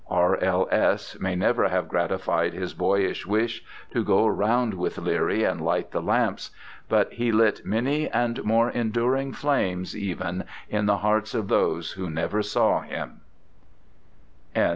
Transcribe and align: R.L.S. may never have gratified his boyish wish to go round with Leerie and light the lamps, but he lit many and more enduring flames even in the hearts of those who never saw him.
R.L.S. 0.09 1.19
may 1.19 1.35
never 1.35 1.69
have 1.69 1.87
gratified 1.87 2.53
his 2.53 2.73
boyish 2.73 3.27
wish 3.27 3.63
to 3.91 4.03
go 4.03 4.25
round 4.25 4.73
with 4.73 4.97
Leerie 4.97 5.43
and 5.43 5.61
light 5.61 5.91
the 5.91 6.01
lamps, 6.01 6.49
but 6.89 7.13
he 7.13 7.31
lit 7.31 7.63
many 7.67 8.09
and 8.09 8.43
more 8.43 8.71
enduring 8.71 9.31
flames 9.31 9.95
even 9.95 10.45
in 10.67 10.87
the 10.87 10.97
hearts 11.05 11.35
of 11.35 11.49
those 11.49 11.91
who 11.91 12.09
never 12.09 12.41
saw 12.41 12.81
him. 12.81 13.21